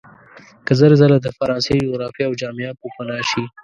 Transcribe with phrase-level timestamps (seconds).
[0.65, 3.43] که زر ځله د فرانسې جغرافیه او جامعه پوپناه شي.